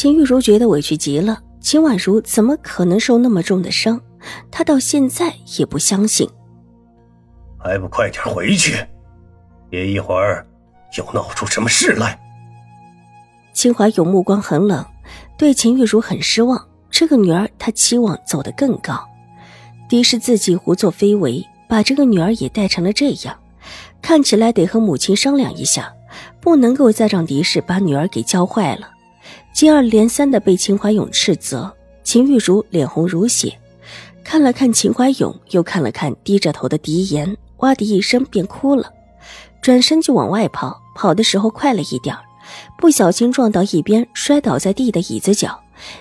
[0.00, 4.00] 秦玉茹觉得委屈极了，秦婉如怎么可能受那么重的伤？
[4.50, 6.26] 她到现在也不相信。
[7.58, 8.82] 还不快点回去！
[9.68, 10.46] 别一会儿
[10.96, 12.18] 又闹出什么事来。
[13.52, 14.82] 秦怀勇目光很冷，
[15.36, 16.66] 对秦玉茹很失望。
[16.90, 19.06] 这个女儿，他期望走得更高。
[19.86, 23.38] 敌视自己胡作非为，把这个女儿也带成了这样，
[24.00, 25.92] 看起来得和母亲商量一下，
[26.40, 28.88] 不能够再让敌视把女儿给教坏了。
[29.52, 31.70] 接二连三的被秦怀勇斥责，
[32.02, 33.58] 秦玉茹脸红如血，
[34.24, 38.92] 看了看秦怀勇，又看了看低着头的狄言，哇的一声便哭了，
[39.60, 40.80] 转身就往外跑。
[40.94, 42.14] 跑的时候快了一点
[42.78, 45.58] 不小心撞到一边摔倒在地的椅子角，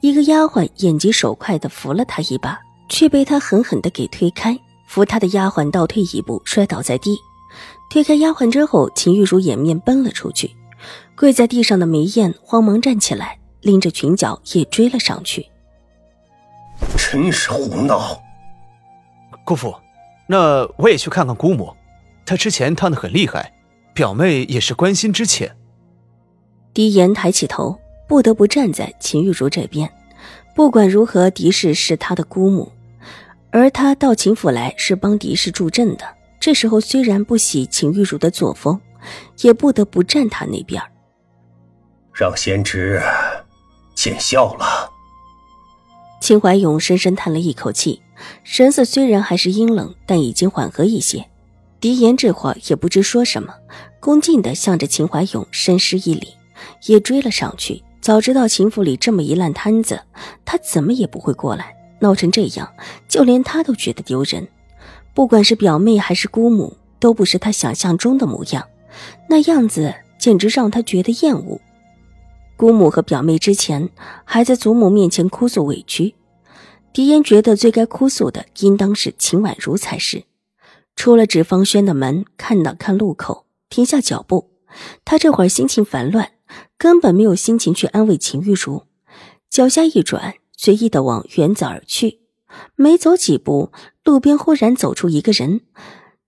[0.00, 4.58] 一个丫鬟眼疾手快的扶了他一把，却被他狠狠的给推开。
[4.88, 7.16] 扶他的丫鬟倒退一步，摔倒在地。
[7.88, 10.50] 推开丫鬟之后，秦玉茹掩面奔了出去。
[11.14, 15.46] 跪在地上的梅艳慌忙站起来，拎着裙角也追了上去。
[16.96, 18.22] 真是胡闹！
[19.44, 19.74] 姑父，
[20.26, 21.74] 那我也去看看姑母，
[22.24, 23.52] 她之前烫的很厉害，
[23.92, 25.54] 表妹也是关心之切。
[26.72, 29.90] 狄言抬起头，不得不站在秦玉茹这边。
[30.54, 32.70] 不管如何，狄氏是他的姑母，
[33.50, 36.04] 而他到秦府来是帮狄氏助阵的。
[36.38, 38.80] 这时候虽然不喜秦玉茹的作风，
[39.42, 40.80] 也不得不站他那边。
[42.12, 43.02] 让贤侄
[44.00, 44.90] 见笑了。
[46.22, 48.00] 秦怀勇深深叹了一口气，
[48.44, 51.26] 神色虽然还是阴冷，但已经缓和一些。
[51.80, 53.52] 狄言这会儿也不知说什么，
[54.00, 56.28] 恭敬地向着秦怀勇深施一礼，
[56.86, 57.82] 也追了上去。
[58.00, 60.00] 早知道秦府里这么一烂摊子，
[60.46, 61.76] 他怎么也不会过来。
[62.00, 62.72] 闹成这样，
[63.06, 64.48] 就连他都觉得丢人。
[65.12, 68.66] 不管是表妹还是姑母，都不是他想象中的模样，
[69.28, 71.60] 那样子简直让他觉得厌恶。
[72.60, 73.88] 姑母和表妹之前
[74.26, 76.14] 还在祖母面前哭诉委屈，
[76.92, 80.24] 狄言觉得最该哭诉的应当是秦婉如才是。
[80.94, 84.50] 出了纸坊轩的门，看了看路口，停下脚步。
[85.06, 86.32] 他这会儿心情烦乱，
[86.76, 88.82] 根本没有心情去安慰秦玉茹。
[89.48, 92.20] 脚下一转，随意的往园子而去。
[92.76, 93.72] 没走几步，
[94.04, 95.62] 路边忽然走出一个人，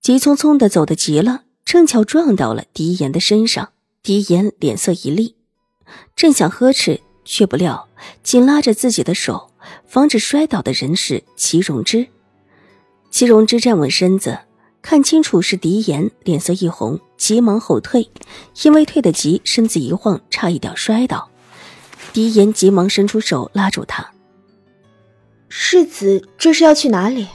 [0.00, 3.72] 急匆匆的走得急了，正巧撞到了狄言的身上。
[4.02, 5.36] 狄言脸色一厉。
[6.14, 7.88] 正想呵斥，却不料
[8.22, 9.50] 紧拉着自己的手，
[9.86, 12.06] 防止摔倒的人是齐荣之。
[13.10, 14.38] 齐荣之站稳身子，
[14.80, 18.10] 看清楚是狄言，脸色一红，急忙后退，
[18.62, 21.28] 因为退得急，身子一晃，差一点摔倒。
[22.12, 24.12] 狄言急忙伸出手拉住他
[25.48, 27.28] ：“世子，这是要去哪里？”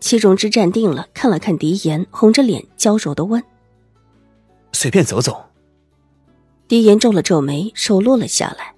[0.00, 3.42] 齐荣之站定了，看了看狄言，红着脸娇柔的问
[4.72, 5.45] ：“随便走走。”
[6.68, 8.74] 狄言皱了皱眉，手落了下来。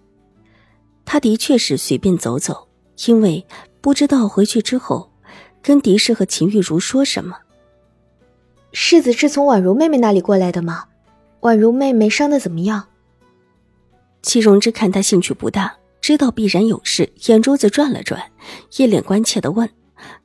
[1.05, 2.69] 他的确是随便走走，
[3.07, 3.47] 因为
[3.81, 5.11] 不知道回去之后
[5.63, 7.37] 跟狄氏和秦玉茹说什么。
[8.73, 10.85] 世子是从婉如妹妹那里过来的吗？
[11.41, 12.89] 婉如妹妹伤的怎么样？
[14.21, 18.31] 戚荣之看他兴趣不大，知道必然有事，眼珠子转了转，
[18.77, 19.71] 一脸关切的问。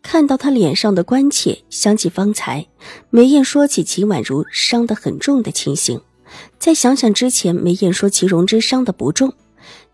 [0.01, 2.67] 看到他脸上的关切，想起方才
[3.09, 6.01] 梅艳说起秦婉如伤得很重的情形。
[6.59, 9.33] 再想想之前梅艳说齐荣之伤的不重，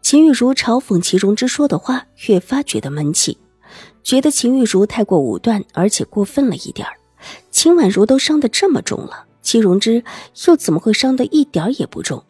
[0.02, 3.38] 秦玉茹嘲讽齐荣之说的话，越发觉得闷气，
[4.04, 6.88] 觉得秦玉茹太过武断，而且过分了一点
[7.52, 10.04] 秦婉如都伤得这么重了，齐荣之
[10.48, 12.24] 又怎么会伤得一点也不重？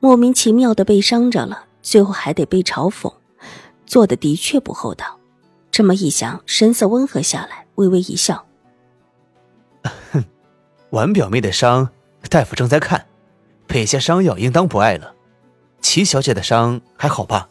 [0.00, 3.12] 莫名其妙的被伤着了，最后还得被嘲讽，
[3.86, 5.18] 做的的确不厚道。
[5.70, 8.46] 这么一想，神色温和下来，微微一笑
[10.12, 10.24] ：“哼，
[10.90, 11.88] 婉表妹的伤，
[12.30, 13.06] 大夫正在看。”
[13.66, 15.14] 配下伤药应当不碍了，
[15.80, 17.48] 齐小姐的伤还好吧？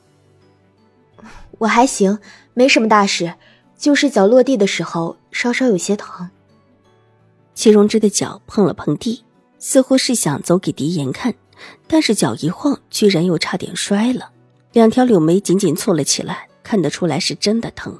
[1.59, 2.19] 我还行，
[2.53, 3.35] 没什么大事，
[3.77, 6.29] 就是脚落地的时候稍稍有些疼。
[7.53, 9.23] 齐荣之的脚碰了碰地，
[9.59, 11.33] 似乎是想走给狄言看，
[11.87, 14.31] 但是脚一晃，居然又差点摔了，
[14.71, 17.97] 两条柳眉紧紧蹙了起来，看得出来是真的疼。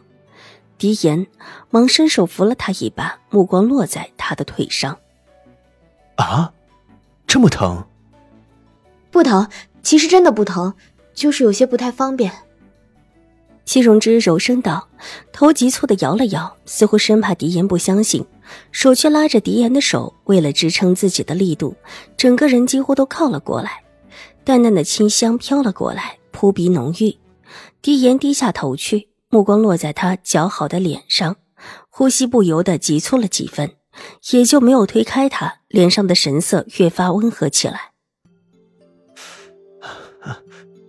[0.78, 1.28] 狄言
[1.70, 4.98] 忙伸手扶了他一把，目光落在他的腿上。
[6.16, 6.52] 啊，
[7.28, 7.86] 这么疼？
[9.14, 9.48] 不疼，
[9.84, 10.74] 其实真的不疼，
[11.14, 12.32] 就是有些不太方便。
[13.64, 14.88] 戚荣之柔声道，
[15.32, 18.26] 头急促的摇了摇，似乎生怕狄言不相信，
[18.72, 21.76] 手却拉着狄言的手，为了支撑自己的力度，
[22.18, 23.84] 整个人几乎都靠了过来。
[24.44, 27.16] 淡淡的清香飘了过来，扑鼻浓郁。
[27.84, 31.36] 狄言低下头去，目光落在他姣好的脸上，
[31.88, 33.76] 呼吸不由得急促了几分，
[34.32, 37.93] 也就没有推开他，脸上的神色越发温和起来。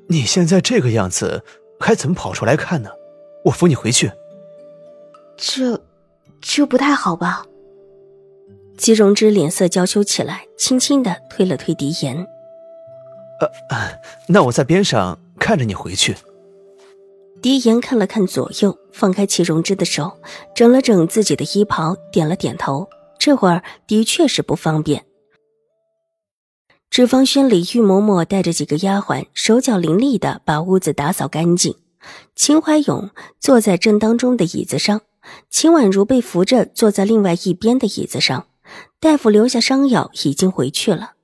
[0.08, 1.42] 你现在这个样子。
[1.80, 2.88] 还怎么跑出来看呢？
[3.44, 4.10] 我扶你回去。
[5.36, 5.78] 这，
[6.40, 7.44] 这不太好吧？
[8.78, 12.26] 姬荣之脸色娇羞起来，轻轻的推了推狄言。
[13.68, 16.16] 呃，那我在边上看着你回去。
[17.42, 20.12] 狄言看了看左右，放开齐荣之的手，
[20.54, 22.88] 整了整自己的衣袍，点了点头。
[23.18, 25.04] 这会儿的确是不方便。
[26.94, 31.74] 脂肪轩里，玉嬷嬷带着几个丫鬟，手脚伶俐的把屋子打扫干净。
[32.36, 33.10] 秦怀勇
[33.40, 35.00] 坐在正当中的椅子上，
[35.50, 38.46] 秦婉如被扶着坐在另外一边的椅子上。
[39.00, 41.14] 大夫留下伤药，已经回去了。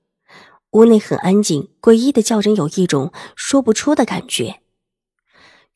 [0.73, 4.57] 屋内很安静，诡异的叫人有一种说不出的感觉。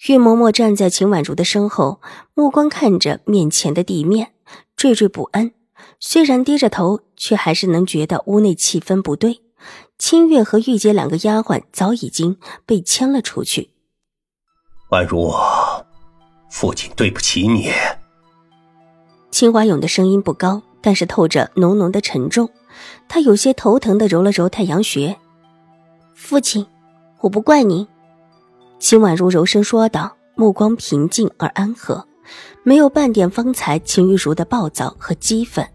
[0.09, 2.01] 玉嬷嬷站在秦婉如的身后，
[2.35, 4.33] 目光看着面前的地面，
[4.77, 5.53] 惴惴不安。
[6.01, 9.43] 虽然低着头，却还是能觉得屋内气氛不对。
[9.99, 12.37] 清月和玉洁两个丫鬟早已经
[12.67, 13.71] 被牵了出去。
[14.91, 15.33] 婉如，
[16.51, 17.71] 父亲对不起你。
[19.31, 22.49] 秦华勇的声音不高，但是透着浓浓的沉重。
[23.09, 25.17] 他有些头疼的揉了揉太阳穴。
[26.15, 26.67] 父亲，
[27.21, 27.87] 我不怪您。
[28.79, 32.07] 秦婉如柔声说道，目光平静而安和，
[32.63, 35.67] 没有半点方才秦玉茹的暴躁和激愤，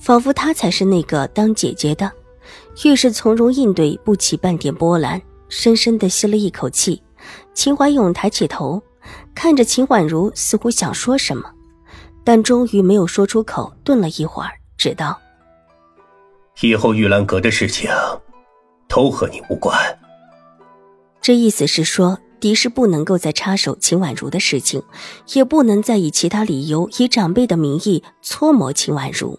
[0.00, 2.10] 仿佛她才是那个当姐姐的。
[2.84, 5.20] 遇事从容应对，不起半点波澜。
[5.48, 7.00] 深深的吸了一口气，
[7.54, 8.82] 秦怀勇抬起头，
[9.32, 11.44] 看着秦婉如，似乎想说什么，
[12.24, 13.72] 但终于没有说出口。
[13.84, 15.16] 顿了一会儿，只道
[16.62, 17.88] ：“以后玉兰阁的事情，
[18.88, 19.78] 都和你无关。”
[21.22, 24.82] 这意思是说，狄氏不能够再插手秦婉如的事情，
[25.32, 29.38] 也不能再以其他理由，以长辈的名义搓磨秦婉如。